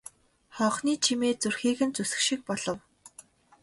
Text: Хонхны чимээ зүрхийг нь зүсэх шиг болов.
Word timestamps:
Хонхны 0.55 0.93
чимээ 1.03 1.33
зүрхийг 1.41 1.79
нь 1.87 1.95
зүсэх 1.95 2.21
шиг 2.27 2.41
болов. 2.49 2.79